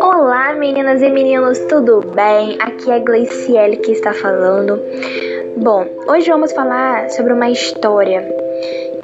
Olá, 0.00 0.54
meninas 0.54 1.02
e 1.02 1.10
meninos, 1.10 1.58
tudo 1.68 2.00
bem? 2.14 2.56
Aqui 2.60 2.90
é 2.90 3.00
Gleiciele 3.00 3.76
que 3.78 3.92
está 3.92 4.12
falando. 4.12 4.80
Bom, 5.56 5.86
hoje 6.08 6.30
vamos 6.30 6.52
falar 6.52 7.10
sobre 7.10 7.32
uma 7.32 7.50
história 7.50 8.22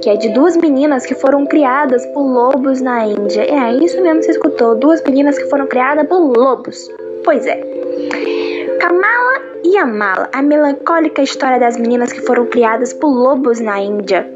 que 0.00 0.08
é 0.10 0.16
de 0.16 0.28
duas 0.28 0.56
meninas 0.56 1.04
que 1.04 1.14
foram 1.14 1.46
criadas 1.46 2.06
por 2.06 2.22
lobos 2.22 2.80
na 2.80 3.06
Índia. 3.06 3.42
É 3.42 3.72
isso 3.74 4.00
mesmo 4.00 4.20
que 4.20 4.26
você 4.26 4.30
escutou, 4.32 4.74
duas 4.76 5.02
meninas 5.02 5.38
que 5.38 5.46
foram 5.46 5.66
criadas 5.66 6.06
por 6.06 6.18
lobos. 6.18 6.88
Pois 7.24 7.46
é. 7.46 7.60
Kamala 8.80 9.40
e 9.64 9.76
Amala, 9.76 10.28
a 10.32 10.42
melancólica 10.42 11.22
história 11.22 11.58
das 11.58 11.76
meninas 11.76 12.12
que 12.12 12.20
foram 12.20 12.46
criadas 12.46 12.92
por 12.92 13.08
lobos 13.08 13.60
na 13.60 13.80
Índia. 13.80 14.33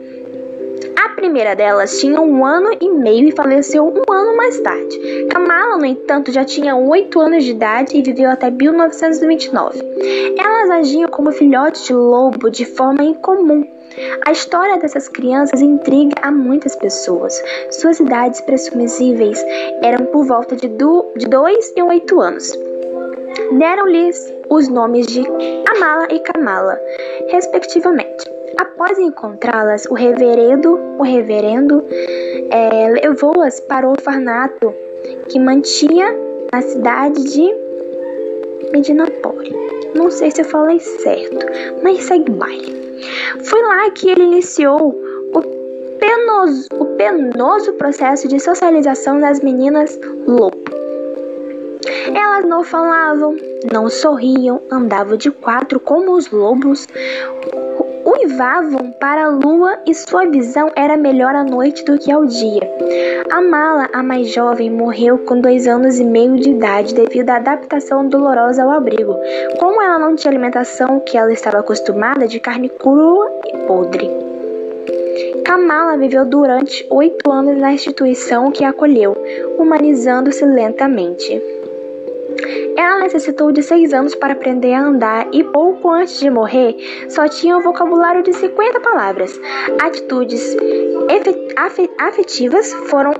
Primeira 1.19 1.57
delas 1.57 1.98
tinha 1.98 2.21
um 2.21 2.46
ano 2.46 2.71
e 2.80 2.89
meio 2.89 3.27
e 3.27 3.32
faleceu 3.32 3.85
um 3.85 4.12
ano 4.12 4.37
mais 4.37 4.61
tarde. 4.61 5.27
Kamala, 5.29 5.77
no 5.77 5.85
entanto, 5.85 6.30
já 6.30 6.45
tinha 6.45 6.77
oito 6.77 7.18
anos 7.18 7.43
de 7.43 7.50
idade 7.50 7.99
e 7.99 8.03
viveu 8.03 8.31
até 8.31 8.49
1929. 8.49 9.81
Elas 10.39 10.71
agiam 10.71 11.11
como 11.11 11.32
filhotes 11.32 11.86
de 11.86 11.93
lobo 11.93 12.49
de 12.49 12.64
forma 12.64 13.03
incomum. 13.03 13.67
A 14.25 14.31
história 14.31 14.79
dessas 14.79 15.08
crianças 15.08 15.61
intriga 15.61 16.14
a 16.22 16.31
muitas 16.31 16.77
pessoas. 16.77 17.36
Suas 17.72 17.99
idades 17.99 18.41
presumíveis 18.43 19.44
eram 19.82 20.07
por 20.07 20.25
volta 20.25 20.55
de 20.55 20.69
2 20.69 21.72
e 21.77 21.82
8 21.82 22.21
anos. 22.21 22.53
Deram-lhes 23.58 24.32
os 24.49 24.69
nomes 24.69 25.08
de 25.08 25.25
Amala 25.69 26.07
e 26.13 26.21
Kamala, 26.21 26.79
respectivamente. 27.27 28.38
Após 28.58 28.98
encontrá-las, 28.98 29.86
o 29.86 29.94
reverendo, 29.94 30.79
o 30.99 31.03
reverendo 31.03 31.85
é, 32.50 32.89
levou-as 33.03 33.61
para 33.61 33.86
o 33.86 33.91
orfanato 33.91 34.75
que 35.28 35.39
mantinha 35.39 36.14
na 36.53 36.61
cidade 36.62 37.22
de 37.22 37.55
Medinapore. 38.72 39.55
Não 39.94 40.10
sei 40.10 40.30
se 40.30 40.41
eu 40.41 40.44
falei 40.44 40.80
certo, 40.80 41.46
mas 41.83 42.02
segue 42.05 42.30
baile. 42.33 42.78
Foi 43.44 43.62
lá 43.62 43.91
que 43.92 44.10
ele 44.10 44.24
iniciou 44.24 44.94
o 45.33 45.42
penoso, 46.00 46.68
o 46.78 46.84
penoso 46.96 47.72
processo 47.74 48.27
de 48.27 48.40
socialização 48.40 49.20
das 49.20 49.40
meninas 49.40 49.98
lobo. 50.27 50.58
Elas 52.14 52.44
não 52.44 52.64
falavam, 52.64 53.36
não 53.72 53.88
sorriam, 53.88 54.61
andavam 54.70 55.16
de 55.16 55.30
quatro 55.30 55.78
como 55.78 56.12
os 56.12 56.30
lobos, 56.30 56.86
uivavam 58.19 58.91
para 58.91 59.27
a 59.27 59.28
lua 59.28 59.78
e 59.86 59.94
sua 59.94 60.27
visão 60.27 60.70
era 60.74 60.97
melhor 60.97 61.34
à 61.34 61.44
noite 61.44 61.84
do 61.84 61.97
que 61.98 62.11
ao 62.11 62.24
dia. 62.27 62.69
A 63.30 63.41
Mala, 63.41 63.88
a 63.92 64.02
mais 64.02 64.33
jovem, 64.33 64.70
morreu 64.70 65.19
com 65.19 65.41
dois 65.41 65.69
anos 65.69 66.00
e 66.00 66.05
meio 66.05 66.36
de 66.36 66.50
idade 66.50 66.94
devido 66.94 67.30
à 67.30 67.36
adaptação 67.36 68.08
dolorosa 68.08 68.64
ao 68.64 68.70
abrigo. 68.70 69.16
Como 69.58 69.80
ela 69.80 69.98
não 69.98 70.16
tinha 70.16 70.33
alimentação 70.33 71.00
que 71.00 71.16
ela 71.16 71.33
estava 71.33 71.58
acostumada 71.58 72.27
de 72.27 72.41
carne 72.41 72.69
crua 72.69 73.30
e 73.46 73.56
podre. 73.66 74.11
Kamala 75.44 75.96
viveu 75.96 76.24
durante 76.24 76.86
oito 76.91 77.30
anos 77.30 77.56
na 77.58 77.72
instituição 77.72 78.50
que 78.50 78.64
a 78.64 78.70
acolheu, 78.70 79.16
humanizando-se 79.58 80.44
lentamente. 80.44 81.58
Ela 82.78 83.00
necessitou 83.00 83.50
de 83.50 83.60
seis 83.60 83.92
anos 83.92 84.14
para 84.14 84.34
aprender 84.34 84.72
a 84.72 84.82
andar 84.82 85.26
e 85.32 85.42
pouco 85.42 85.90
antes 85.90 86.20
de 86.20 86.30
morrer 86.30 86.76
só 87.08 87.26
tinha 87.26 87.56
um 87.56 87.60
vocabulário 87.60 88.22
de 88.22 88.32
50 88.32 88.78
palavras. 88.78 89.36
Atitudes 89.82 90.56
afetivas 91.98 92.72
foram 92.88 93.10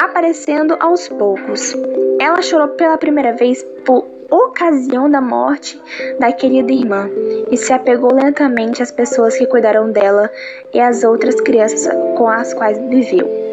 aparecendo 0.00 0.76
aos 0.80 1.06
poucos. 1.06 1.76
Ela 2.18 2.42
chorou 2.42 2.70
pela 2.70 2.98
primeira 2.98 3.32
vez 3.32 3.62
por 3.84 4.04
ocasião 4.28 5.08
da 5.08 5.20
morte 5.20 5.80
da 6.18 6.32
querida 6.32 6.72
irmã 6.72 7.08
e 7.52 7.56
se 7.56 7.72
apegou 7.72 8.12
lentamente 8.12 8.82
às 8.82 8.90
pessoas 8.90 9.38
que 9.38 9.46
cuidaram 9.46 9.92
dela 9.92 10.28
e 10.74 10.80
às 10.80 11.04
outras 11.04 11.40
crianças 11.40 11.86
com 12.16 12.26
as 12.26 12.52
quais 12.52 12.78
viveu. 12.78 13.51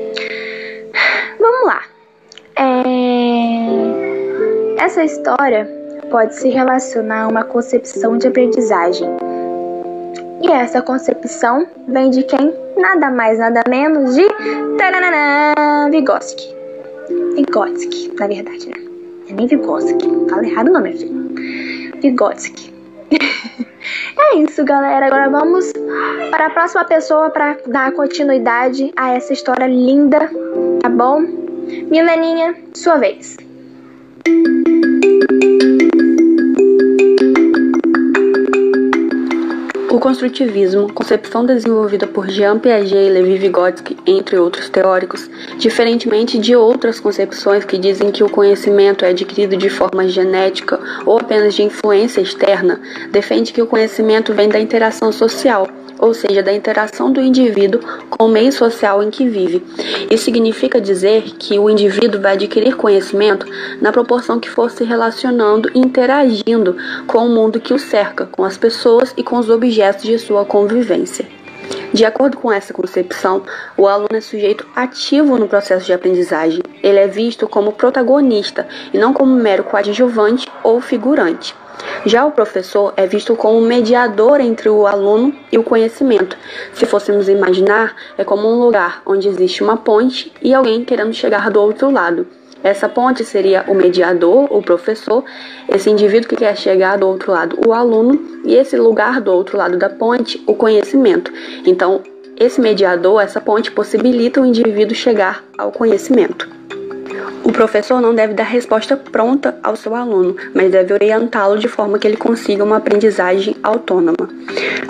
Essa 4.89 5.03
história 5.03 5.69
pode 6.09 6.33
se 6.33 6.49
relacionar 6.49 7.25
a 7.25 7.27
uma 7.27 7.43
concepção 7.43 8.17
de 8.17 8.27
aprendizagem. 8.27 9.07
E 10.41 10.51
essa 10.51 10.81
concepção 10.81 11.67
vem 11.87 12.09
de 12.09 12.23
quem? 12.23 12.51
Nada 12.75 13.11
mais, 13.11 13.37
nada 13.37 13.61
menos 13.69 14.15
de 14.15 14.27
Taranana, 14.79 15.91
Vygotsky. 15.91 16.55
Vygotsky, 17.35 18.15
na 18.19 18.25
verdade, 18.25 18.67
né? 18.67 18.83
É 19.29 19.33
nem 19.33 19.45
Vygotsky. 19.45 20.09
Fala 20.27 20.43
errado 20.43 20.71
não, 20.71 20.81
meu 20.81 20.97
filho. 20.97 21.35
Vygotsky. 22.01 22.73
é 24.17 24.37
isso, 24.37 24.65
galera. 24.65 25.05
Agora 25.05 25.29
vamos 25.29 25.71
para 26.31 26.47
a 26.47 26.49
próxima 26.49 26.83
pessoa 26.85 27.29
para 27.29 27.59
dar 27.67 27.91
continuidade 27.91 28.91
a 28.97 29.13
essa 29.13 29.33
história 29.33 29.67
linda, 29.67 30.31
tá 30.81 30.89
bom? 30.89 31.21
Mileninha, 31.91 32.55
sua 32.73 32.97
vez. 32.97 33.37
O 39.89 39.99
construtivismo, 39.99 40.93
concepção 40.93 41.45
desenvolvida 41.45 42.07
por 42.07 42.29
Jean 42.29 42.57
Piaget 42.57 42.95
e 42.95 43.09
Levi 43.09 43.37
Vygotsky, 43.37 43.97
entre 44.07 44.37
outros 44.37 44.69
teóricos, 44.69 45.29
diferentemente 45.57 46.37
de 46.37 46.55
outras 46.55 47.01
concepções 47.01 47.65
que 47.65 47.77
dizem 47.77 48.09
que 48.09 48.23
o 48.23 48.29
conhecimento 48.29 49.03
é 49.03 49.09
adquirido 49.09 49.57
de 49.57 49.69
forma 49.69 50.07
genética 50.07 50.79
ou 51.05 51.19
apenas 51.19 51.53
de 51.53 51.63
influência 51.63 52.21
externa, 52.21 52.79
defende 53.11 53.51
que 53.51 53.61
o 53.61 53.67
conhecimento 53.67 54.33
vem 54.33 54.47
da 54.47 54.59
interação 54.59 55.11
social 55.11 55.67
ou 55.99 56.13
seja, 56.13 56.41
da 56.41 56.53
interação 56.53 57.11
do 57.11 57.21
indivíduo 57.21 57.81
com 58.09 58.25
o 58.25 58.29
meio 58.29 58.51
social 58.51 59.03
em 59.03 59.09
que 59.09 59.27
vive. 59.27 59.63
Isso 60.09 60.23
significa 60.23 60.79
dizer 60.79 61.23
que 61.37 61.59
o 61.59 61.69
indivíduo 61.69 62.21
vai 62.21 62.33
adquirir 62.33 62.75
conhecimento 62.75 63.45
na 63.81 63.91
proporção 63.91 64.39
que 64.39 64.49
for 64.49 64.71
se 64.71 64.83
relacionando 64.83 65.69
e 65.75 65.79
interagindo 65.79 66.75
com 67.05 67.19
o 67.19 67.29
mundo 67.29 67.59
que 67.59 67.73
o 67.73 67.79
cerca, 67.79 68.25
com 68.25 68.43
as 68.43 68.57
pessoas 68.57 69.13
e 69.17 69.23
com 69.23 69.37
os 69.37 69.49
objetos 69.49 70.03
de 70.03 70.17
sua 70.17 70.45
convivência. 70.45 71.25
De 71.93 72.05
acordo 72.05 72.37
com 72.37 72.51
essa 72.51 72.73
concepção, 72.73 73.43
o 73.75 73.87
aluno 73.87 74.15
é 74.15 74.21
sujeito 74.21 74.65
ativo 74.75 75.37
no 75.37 75.47
processo 75.47 75.85
de 75.85 75.93
aprendizagem. 75.93 76.61
Ele 76.83 76.99
é 76.99 77.07
visto 77.07 77.47
como 77.47 77.71
protagonista 77.71 78.67
e 78.93 78.97
não 78.97 79.11
como 79.11 79.35
mero 79.35 79.63
coadjuvante 79.63 80.47
ou 80.63 80.79
figurante. 80.79 81.55
Já 82.05 82.25
o 82.25 82.31
professor 82.31 82.93
é 82.95 83.05
visto 83.05 83.35
como 83.35 83.59
mediador 83.61 84.39
entre 84.39 84.69
o 84.69 84.87
aluno 84.87 85.33
e 85.51 85.57
o 85.57 85.63
conhecimento. 85.63 86.37
Se 86.73 86.85
fôssemos 86.85 87.27
imaginar, 87.27 87.95
é 88.17 88.23
como 88.23 88.47
um 88.47 88.59
lugar 88.59 89.01
onde 89.05 89.27
existe 89.27 89.63
uma 89.63 89.77
ponte 89.77 90.31
e 90.41 90.53
alguém 90.53 90.85
querendo 90.85 91.13
chegar 91.13 91.49
do 91.49 91.61
outro 91.61 91.91
lado. 91.91 92.25
Essa 92.61 92.89
ponte 92.89 93.23
seria 93.23 93.63
o 93.67 93.73
mediador, 93.73 94.47
o 94.51 94.61
professor, 94.61 95.23
esse 95.69 95.89
indivíduo 95.89 96.27
que 96.27 96.35
quer 96.35 96.57
chegar 96.57 96.97
do 96.97 97.07
outro 97.07 97.31
lado, 97.31 97.57
o 97.65 97.71
aluno, 97.71 98.19
e 98.43 98.53
esse 98.53 98.75
lugar 98.75 99.21
do 99.21 99.31
outro 99.31 99.57
lado 99.57 99.77
da 99.77 99.89
ponte, 99.89 100.43
o 100.45 100.53
conhecimento. 100.53 101.31
Então, 101.65 102.01
esse 102.37 102.59
mediador, 102.59 103.21
essa 103.21 103.39
ponte, 103.39 103.71
possibilita 103.71 104.41
o 104.41 104.45
indivíduo 104.45 104.95
chegar 104.95 105.43
ao 105.57 105.71
conhecimento. 105.71 106.49
O 107.43 107.51
professor 107.51 108.01
não 108.01 108.13
deve 108.13 108.33
dar 108.33 108.43
resposta 108.43 108.95
pronta 108.97 109.57
ao 109.63 109.75
seu 109.75 109.95
aluno, 109.95 110.35
mas 110.53 110.71
deve 110.71 110.93
orientá-lo 110.93 111.57
de 111.57 111.67
forma 111.67 111.97
que 111.97 112.07
ele 112.07 112.17
consiga 112.17 112.63
uma 112.63 112.77
aprendizagem 112.77 113.55
autônoma. 113.63 114.29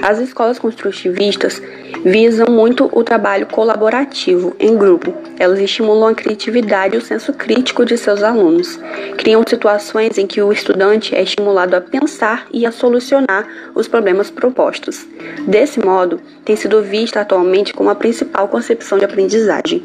As 0.02 0.20
escolas 0.20 0.58
construtivistas 0.58 1.62
visam 2.04 2.48
muito 2.50 2.90
o 2.92 3.04
trabalho 3.04 3.46
colaborativo, 3.46 4.56
em 4.60 4.78
grupo. 4.78 5.14
Elas 5.38 5.60
estimulam 5.60 6.10
a 6.10 6.16
criatividade 6.16 6.96
e 6.96 6.98
o 6.98 7.02
senso 7.02 7.34
crítico 7.34 7.86
de 7.86 7.98
seus 7.98 8.24
alunos. 8.24 8.80
Criam 9.18 9.44
situações 9.48 10.18
em 10.18 10.26
que 10.26 10.42
o 10.42 10.52
estudante 10.52 11.16
é 11.16 11.22
estimulado 11.22 11.76
a 11.76 11.82
pensar 11.82 12.48
e 12.54 12.66
a 12.66 12.72
solucionar 12.72 13.48
os 13.76 13.88
problemas 13.88 14.30
propostos. 14.30 15.06
Desse 15.48 15.80
modo, 15.80 16.20
tem 16.46 16.56
sido 16.56 16.82
vista 16.82 17.22
atualmente 17.22 17.74
como 17.74 17.90
a 17.90 17.96
principal 17.96 18.48
concepção 18.48 18.98
de 18.98 19.06
aprendizagem. 19.06 19.84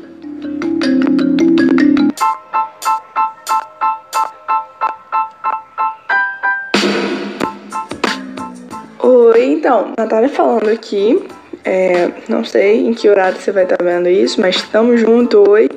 Oi, 9.06 9.44
então, 9.52 9.92
Natália 9.98 10.30
falando 10.30 10.70
aqui. 10.70 11.22
É, 11.62 12.10
não 12.26 12.42
sei 12.42 12.86
em 12.86 12.94
que 12.94 13.06
horário 13.06 13.38
você 13.38 13.52
vai 13.52 13.64
estar 13.64 13.76
tá 13.76 13.84
vendo 13.84 14.08
isso, 14.08 14.40
mas 14.40 14.56
estamos 14.56 14.98
juntos, 14.98 15.46
oi. 15.46 15.68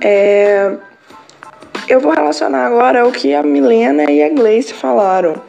É, 0.00 0.74
eu 1.86 2.00
vou 2.00 2.10
relacionar 2.10 2.64
agora 2.64 3.06
o 3.06 3.12
que 3.12 3.34
a 3.34 3.42
Milena 3.42 4.10
e 4.10 4.22
a 4.22 4.30
Gleice 4.30 4.72
falaram. 4.72 5.42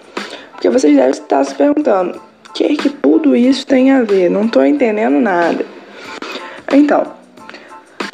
Porque 0.51 0.69
vocês 0.69 0.93
devem 0.93 1.11
estar 1.11 1.45
se 1.45 1.55
perguntando, 1.55 2.19
o 2.49 2.51
que 2.51 2.65
é 2.65 2.75
que 2.75 2.89
tudo 2.89 3.33
isso 3.33 3.65
tem 3.65 3.89
a 3.89 4.03
ver? 4.03 4.29
Não 4.29 4.43
estou 4.43 4.65
entendendo 4.65 5.21
nada. 5.21 5.65
Então, 6.69 7.13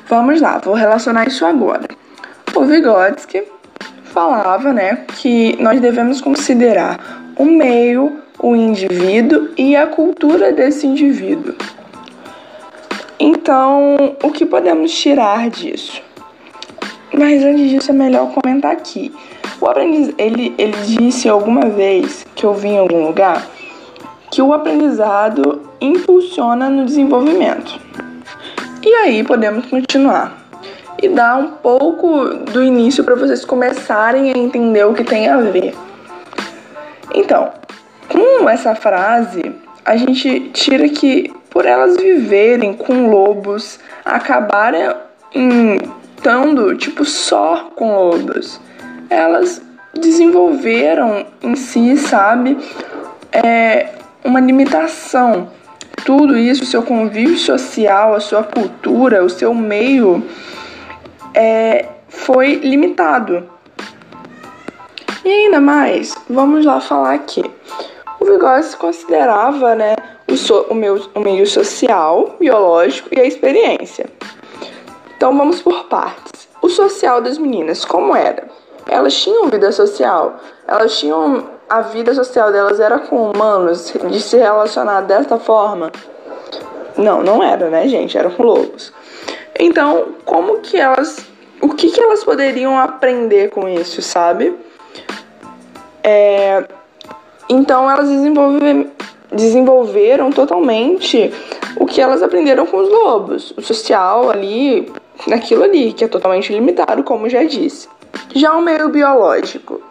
vamos 0.08 0.40
lá, 0.40 0.60
vou 0.60 0.76
relacionar 0.76 1.28
isso 1.28 1.44
agora. 1.44 1.88
O 2.56 2.66
Vygotsky 2.66 3.46
falava, 4.04 4.72
né, 4.72 5.06
que 5.18 5.58
nós 5.60 5.82
devemos 5.82 6.22
considerar 6.22 7.34
o 7.36 7.46
meio, 7.46 8.29
o 8.40 8.56
indivíduo 8.56 9.50
e 9.58 9.76
a 9.76 9.86
cultura 9.88 10.52
desse 10.52 10.88
indivíduo. 10.88 11.54
Então, 13.20 14.16
o 14.24 14.32
que 14.32 14.46
podemos 14.46 14.92
tirar 14.92 15.50
disso? 15.50 16.02
Mas 17.14 17.44
antes 17.44 17.70
disso 17.70 17.92
é 17.92 17.94
melhor 17.94 18.32
comentar 18.32 18.72
aqui. 18.72 19.14
O 19.60 19.68
aprendiz, 19.68 20.14
ele, 20.18 20.56
ele 20.58 20.78
disse 20.86 21.28
alguma 21.28 21.66
vez 21.70 22.26
que 22.34 22.46
eu 22.46 22.54
vi 22.54 22.70
em 22.70 22.78
algum 22.78 23.08
lugar 23.08 23.46
que 24.32 24.42
o 24.42 24.54
aprendizado 24.54 25.62
impulsiona 25.82 26.70
no 26.70 26.86
desenvolvimento. 26.86 27.78
E 28.82 28.94
aí 28.94 29.24
podemos 29.24 29.66
continuar 29.66 30.38
e 31.02 31.10
dar 31.10 31.38
um 31.38 31.52
pouco 31.52 32.26
do 32.52 32.64
início 32.64 33.04
para 33.04 33.16
vocês 33.16 33.44
começarem 33.44 34.32
a 34.32 34.38
entender 34.38 34.86
o 34.86 34.94
que 34.94 35.04
tem 35.04 35.28
a 35.28 35.38
ver. 35.38 35.76
Então, 37.14 37.52
com 38.10 38.50
essa 38.50 38.76
frase, 38.76 39.56
a 39.86 39.96
gente 39.96 40.50
tira 40.52 40.90
que 40.90 41.32
por 41.50 41.66
elas 41.66 41.98
viverem 41.98 42.74
com 42.74 43.10
lobos, 43.10 43.80
acabarem 44.04 44.82
estando 46.18 46.76
tipo 46.76 47.06
só 47.06 47.72
com 47.76 47.96
lobos, 47.96 48.60
elas 49.10 49.62
desenvolveram 49.94 51.26
em 51.42 51.56
si, 51.56 51.98
sabe, 51.98 52.58
é, 53.32 53.90
uma 54.24 54.40
limitação. 54.40 55.50
Tudo 56.06 56.38
isso, 56.38 56.66
seu 56.66 56.82
convívio 56.84 57.38
social, 57.38 58.16
a 58.16 58.20
sua 58.20 58.44
cultura, 58.44 59.24
o 59.24 59.30
seu 59.30 59.54
meio 59.54 60.24
é, 61.34 61.86
foi 62.08 62.56
limitado. 62.56 63.50
E 65.24 65.30
ainda 65.30 65.60
mais, 65.60 66.16
vamos 66.30 66.66
lá 66.66 66.80
falar 66.80 67.14
aqui. 67.14 67.44
O 68.20 68.26
Vygotsky 68.26 68.78
considerava 68.78 69.76
né, 69.76 69.96
o, 70.28 70.36
so, 70.36 70.66
o, 70.70 70.76
meu, 70.76 71.02
o 71.16 71.20
meio 71.20 71.46
social, 71.48 72.36
biológico 72.40 73.10
e 73.12 73.20
a 73.20 73.26
experiência. 73.26 74.08
Então 75.16 75.38
vamos 75.38 75.62
por 75.62 75.86
partes. 75.86 76.48
O 76.62 76.70
social 76.70 77.22
das 77.22 77.38
meninas, 77.38 77.86
como 77.86 78.16
era? 78.16 78.48
Elas 78.88 79.14
tinham 79.16 79.48
vida 79.50 79.72
social, 79.72 80.38
elas 80.68 80.98
tinham 80.98 81.46
a 81.70 81.82
vida 81.82 82.14
social 82.16 82.52
delas 82.52 82.80
era 82.80 82.98
com 82.98 83.30
humanos, 83.30 83.94
de 84.10 84.20
se 84.20 84.38
relacionar 84.38 85.02
dessa 85.02 85.38
forma. 85.38 85.92
Não, 86.98 87.22
não 87.22 87.44
era, 87.44 87.70
né, 87.70 87.88
gente? 87.88 88.18
Era 88.18 88.30
com 88.30 88.42
lobos. 88.44 88.92
Então, 89.58 90.16
como 90.26 90.60
que 90.60 90.78
elas. 90.78 91.28
O 91.62 91.70
que, 91.70 91.92
que 91.92 92.02
elas 92.02 92.24
poderiam 92.24 92.78
aprender 92.78 93.50
com 93.52 93.68
isso, 93.68 94.02
sabe? 94.02 94.58
É, 96.04 96.66
então, 97.50 97.90
elas 97.90 98.08
desenvolve, 98.08 98.88
desenvolveram 99.32 100.32
totalmente 100.32 101.34
o 101.76 101.86
que 101.86 102.00
elas 102.00 102.22
aprenderam 102.22 102.66
com 102.66 102.78
os 102.78 102.90
lobos. 102.90 103.54
O 103.58 103.62
social 103.62 104.30
ali, 104.30 104.92
naquilo 105.28 105.64
ali, 105.64 105.94
que 105.94 106.04
é 106.04 106.08
totalmente 106.08 106.54
limitado, 106.54 107.04
como 107.04 107.28
já 107.28 107.44
disse. 107.44 107.88
Já 108.36 108.56
o 108.56 108.62
meio 108.62 108.90
biológico. 108.90 109.82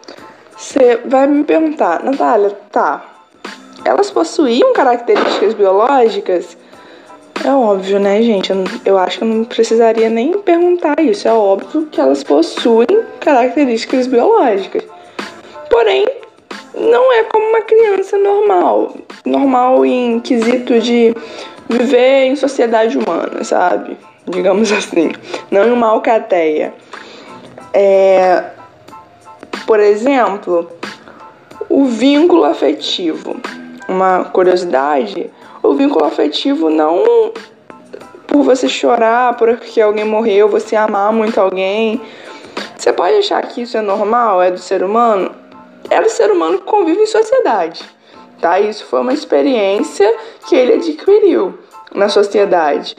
Você 0.57 1.01
vai 1.05 1.27
me 1.27 1.43
perguntar, 1.43 2.03
Natália, 2.03 2.51
tá. 2.71 3.05
Elas 3.83 4.11
possuíam 4.11 4.73
características 4.73 5.53
biológicas? 5.53 6.57
É 7.43 7.51
óbvio, 7.51 7.99
né, 7.99 8.21
gente? 8.21 8.51
Eu, 8.51 8.65
eu 8.83 8.97
acho 8.97 9.19
que 9.19 9.23
eu 9.23 9.27
não 9.27 9.45
precisaria 9.45 10.09
nem 10.09 10.37
perguntar 10.39 10.99
isso. 10.99 11.27
É 11.27 11.33
óbvio 11.33 11.87
que 11.89 11.99
elas 11.99 12.23
possuem 12.23 12.87
características 13.21 14.07
biológicas. 14.07 14.83
Porém, 15.69 16.05
não 16.73 17.11
é 17.13 17.23
como 17.23 17.45
uma 17.45 17.61
criança 17.61 18.17
normal. 18.17 18.95
Normal 19.25 19.85
em 19.85 20.19
quesito 20.19 20.79
de 20.79 21.15
viver 21.67 22.25
em 22.25 22.35
sociedade 22.35 22.97
humana, 22.97 23.43
sabe? 23.43 23.97
Digamos 24.25 24.71
assim. 24.73 25.11
Não 25.51 25.63
em 25.63 25.71
uma 25.71 25.87
alcateia. 25.87 26.73
É, 27.73 28.43
por 29.65 29.79
exemplo, 29.79 30.69
o 31.69 31.85
vínculo 31.85 32.45
afetivo. 32.45 33.37
Uma 33.87 34.25
curiosidade 34.25 35.31
o 35.61 35.73
vínculo 35.73 36.05
afetivo 36.05 36.69
não 36.69 37.03
por 38.27 38.43
você 38.43 38.69
chorar 38.69 39.35
porque 39.37 39.81
alguém 39.81 40.05
morreu, 40.05 40.47
você 40.47 40.75
amar 40.75 41.11
muito 41.11 41.39
alguém. 41.39 42.01
Você 42.77 42.93
pode 42.93 43.15
achar 43.15 43.41
que 43.43 43.61
isso 43.61 43.77
é 43.77 43.81
normal, 43.81 44.41
é 44.41 44.51
do 44.51 44.57
ser 44.57 44.83
humano? 44.83 45.31
É 45.89 46.01
do 46.01 46.09
ser 46.09 46.31
humano 46.31 46.59
que 46.59 46.65
convive 46.65 47.01
em 47.01 47.07
sociedade. 47.07 47.83
Tá? 48.39 48.59
Isso 48.59 48.85
foi 48.85 49.01
uma 49.01 49.13
experiência 49.13 50.13
que 50.47 50.55
ele 50.55 50.73
adquiriu 50.73 51.59
na 51.93 52.07
sociedade. 52.07 52.95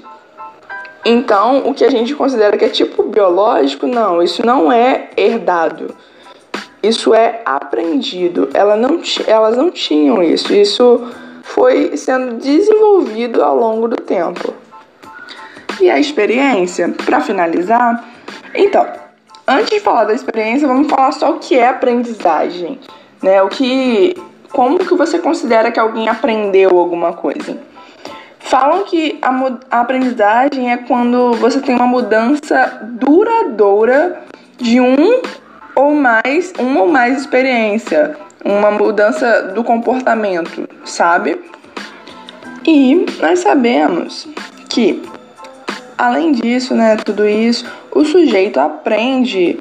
Então, 1.05 1.63
o 1.67 1.73
que 1.73 1.85
a 1.85 1.91
gente 1.91 2.15
considera 2.15 2.59
que 2.59 2.65
é 2.65 2.69
tipo 2.69 3.03
biológico, 3.05 3.87
não, 3.87 4.23
isso 4.23 4.45
não 4.45 4.71
é 4.71 5.11
herdado. 5.17 5.95
Isso 6.83 7.15
é 7.15 7.41
aprendido. 7.45 8.51
Ela 8.53 8.77
não, 8.77 9.01
elas 9.27 9.57
não 9.57 9.71
tinham 9.71 10.23
isso. 10.23 10.53
Isso 10.53 11.09
foi 11.43 11.97
sendo 11.97 12.37
desenvolvido 12.37 13.43
ao 13.43 13.57
longo 13.57 13.89
do 13.89 13.97
tempo. 13.97 14.53
E 15.81 15.91
a 15.91 15.99
experiência, 15.99 16.95
para 17.05 17.21
finalizar, 17.21 18.05
então, 18.55 18.87
antes 19.51 19.71
de 19.71 19.81
falar 19.81 20.05
da 20.05 20.15
experiência, 20.15 20.69
vamos 20.69 20.89
falar 20.89 21.13
só 21.13 21.31
o 21.31 21.39
que 21.39 21.59
é 21.59 21.69
aprendizagem, 21.69 22.79
né? 23.23 23.43
O 23.43 23.49
que 23.49 24.15
como 24.53 24.79
que 24.79 24.95
você 24.95 25.19
considera 25.19 25.71
que 25.71 25.79
alguém 25.79 26.09
aprendeu 26.09 26.79
alguma 26.79 27.13
coisa? 27.13 27.57
Falam 28.39 28.85
que 28.85 29.19
a, 29.23 29.31
a 29.71 29.81
aprendizagem 29.81 30.73
é 30.73 30.77
quando 30.77 31.35
você 31.35 31.61
tem 31.61 31.75
uma 31.75 31.87
mudança 31.87 32.81
duradoura 32.83 34.23
de 34.57 34.81
um 34.81 35.23
ou 35.75 35.95
mais, 35.95 36.53
uma 36.59 36.81
ou 36.81 36.89
mais 36.89 37.19
experiência, 37.19 38.17
uma 38.45 38.71
mudança 38.71 39.43
do 39.55 39.63
comportamento, 39.63 40.69
sabe? 40.85 41.41
E 42.67 43.07
nós 43.21 43.39
sabemos 43.39 44.29
que, 44.69 45.03
além 45.97 46.33
disso, 46.33 46.75
né, 46.75 46.97
tudo 46.97 47.29
isso, 47.29 47.65
o 47.93 48.05
sujeito 48.05 48.59
aprende, 48.59 49.59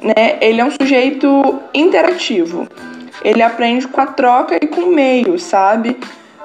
né, 0.00 0.38
ele 0.40 0.60
é 0.60 0.64
um 0.64 0.70
sujeito 0.70 1.60
interativo. 1.74 2.68
Ele 3.24 3.42
aprende 3.42 3.86
com 3.86 4.00
a 4.00 4.06
troca 4.06 4.56
e 4.60 4.66
com 4.66 4.82
o 4.82 4.94
meio, 4.94 5.38
sabe? 5.38 5.96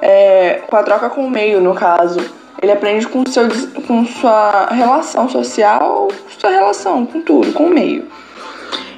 É, 0.01 0.61
com 0.67 0.75
a 0.75 0.83
troca 0.83 1.09
com 1.09 1.25
o 1.25 1.29
meio, 1.29 1.59
no 1.59 1.73
caso. 1.73 2.19
Ele 2.61 2.71
aprende 2.71 3.07
com, 3.07 3.23
seu, 3.27 3.47
com 3.87 4.05
sua 4.05 4.67
relação 4.67 5.29
social, 5.29 6.07
sua 6.39 6.49
relação 6.49 7.05
com 7.05 7.21
tudo, 7.21 7.53
com 7.53 7.65
o 7.65 7.69
meio. 7.69 8.05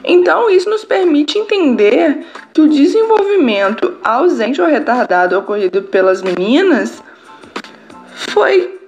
Então, 0.04 0.50
isso 0.50 0.70
nos 0.70 0.86
permite 0.86 1.38
entender 1.38 2.26
que 2.54 2.62
o 2.62 2.70
desenvolvimento 2.70 3.98
ausente 4.04 4.62
ou 4.62 4.68
retardado 4.68 5.38
ocorrido 5.38 5.84
pelas 5.84 6.22
meninas 6.22 7.04
foi 8.14 8.80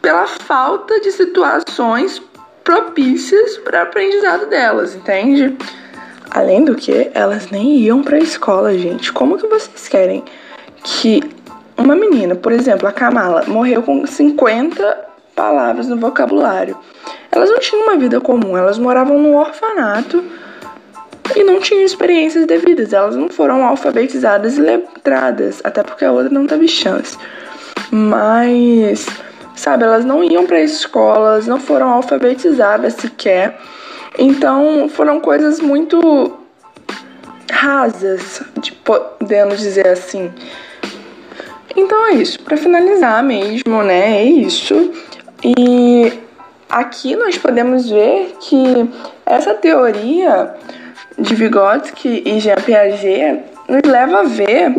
pela 0.00 0.26
falta 0.26 1.00
de 1.00 1.10
situações 1.10 2.22
propícias 2.64 3.58
para 3.58 3.82
aprendizado 3.82 4.46
delas, 4.46 4.94
entende? 4.94 5.56
Além 6.30 6.64
do 6.64 6.74
que, 6.74 7.10
elas 7.12 7.50
nem 7.50 7.78
iam 7.78 8.02
para 8.02 8.16
a 8.16 8.20
escola, 8.20 8.76
gente. 8.76 9.12
Como 9.12 9.36
que 9.36 9.46
vocês 9.46 9.88
querem 9.88 10.22
que 10.84 11.22
uma 11.76 11.96
menina, 11.96 12.34
por 12.34 12.52
exemplo, 12.52 12.86
a 12.86 12.92
Kamala, 12.92 13.44
morreu 13.46 13.82
com 13.82 14.06
50 14.06 15.08
palavras 15.34 15.88
no 15.88 15.96
vocabulário? 15.96 16.76
Elas 17.32 17.50
não 17.50 17.58
tinham 17.58 17.82
uma 17.84 17.96
vida 17.96 18.20
comum, 18.20 18.56
elas 18.56 18.78
moravam 18.78 19.18
num 19.18 19.36
orfanato 19.36 20.22
e 21.34 21.42
não 21.42 21.60
tinham 21.60 21.84
experiências 21.84 22.46
devidas. 22.46 22.92
Elas 22.92 23.16
não 23.16 23.28
foram 23.28 23.64
alfabetizadas 23.64 24.56
e 24.56 24.60
letradas, 24.60 25.60
até 25.64 25.82
porque 25.82 26.04
a 26.04 26.12
outra 26.12 26.30
não 26.30 26.46
teve 26.46 26.68
chance. 26.68 27.16
Mas, 27.90 29.06
sabe, 29.60 29.84
elas 29.84 30.04
não 30.04 30.24
iam 30.24 30.46
para 30.46 30.60
escolas, 30.60 31.46
não 31.46 31.60
foram 31.60 31.90
alfabetizadas 31.90 32.94
sequer. 32.94 33.58
Então, 34.18 34.88
foram 34.88 35.20
coisas 35.20 35.60
muito 35.60 36.36
rasas, 37.50 38.42
de, 38.60 38.72
podemos 38.72 39.58
dizer 39.58 39.86
assim. 39.86 40.32
Então 41.76 42.06
é 42.08 42.14
isso, 42.14 42.42
para 42.42 42.56
finalizar 42.56 43.22
mesmo, 43.22 43.82
né? 43.82 44.18
É 44.18 44.24
isso. 44.24 44.90
E 45.44 46.12
Aqui 46.70 47.16
nós 47.16 47.36
podemos 47.36 47.90
ver 47.90 48.36
que 48.38 48.88
essa 49.26 49.54
teoria 49.54 50.54
de 51.18 51.34
Vygotsky 51.34 52.22
e 52.24 52.38
Jean 52.38 52.54
Piaget 52.54 53.40
nos 53.68 53.82
leva 53.84 54.20
a 54.20 54.22
ver 54.22 54.76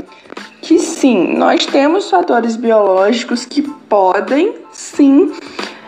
sim, 1.02 1.36
nós 1.36 1.66
temos 1.66 2.12
fatores 2.12 2.56
biológicos 2.56 3.44
que 3.44 3.64
podem 3.64 4.54
sim 4.72 5.34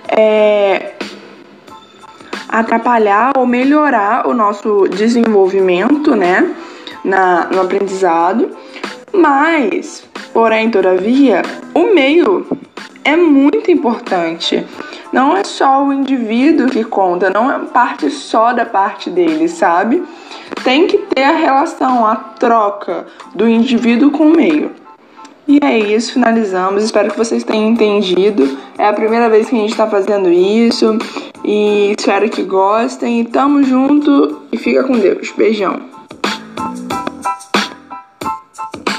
é, 0.08 0.94
atrapalhar 2.50 3.34
ou 3.38 3.46
melhorar 3.46 4.28
o 4.28 4.34
nosso 4.34 4.88
desenvolvimento, 4.88 6.16
né, 6.16 6.52
na, 7.06 7.46
no 7.46 7.62
aprendizado. 7.62 8.58
Mas, 9.14 10.04
porém, 10.34 10.72
todavia, 10.72 11.44
o 11.76 11.94
meio 11.94 12.48
é 13.06 13.16
muito 13.16 13.70
importante. 13.70 14.66
Não 15.12 15.38
é 15.38 15.44
só 15.44 15.86
o 15.86 15.94
indivíduo 15.94 16.72
que 16.72 16.84
conta, 16.84 17.30
não 17.30 17.52
é 17.52 17.60
parte 17.60 18.10
só 18.10 18.52
da 18.52 18.66
parte 18.66 19.12
dele, 19.12 19.48
sabe? 19.48 20.04
Tem 20.64 20.88
que 20.88 20.98
ter 20.98 21.22
a 21.22 21.36
relação, 21.36 22.04
a 22.04 22.16
troca 22.16 23.06
do 23.36 23.48
indivíduo 23.48 24.10
com 24.10 24.30
o 24.30 24.36
meio. 24.36 24.83
E 25.48 25.60
é 25.62 25.78
isso, 25.78 26.14
finalizamos. 26.14 26.84
Espero 26.84 27.12
que 27.12 27.18
vocês 27.18 27.44
tenham 27.44 27.70
entendido. 27.70 28.58
É 28.78 28.88
a 28.88 28.94
primeira 28.94 29.30
vez 29.30 29.50
que 29.50 29.56
a 29.56 29.60
gente 29.60 29.72
está 29.72 29.88
fazendo 29.88 30.30
isso. 30.30 30.98
E 31.44 31.94
espero 31.98 32.30
que 32.30 32.44
gostem. 32.44 33.26
Tamo 33.26 33.64
junto 33.64 34.42
e 34.52 34.58
fica 34.58 34.84
com 34.84 34.98
Deus. 34.98 35.32
Beijão. 35.36 35.93